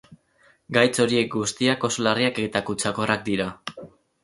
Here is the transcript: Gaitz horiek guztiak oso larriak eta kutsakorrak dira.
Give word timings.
Gaitz 0.77 1.01
horiek 1.03 1.29
guztiak 1.35 1.87
oso 1.91 2.07
larriak 2.09 2.41
eta 2.47 2.65
kutsakorrak 2.73 3.25
dira. 3.31 3.49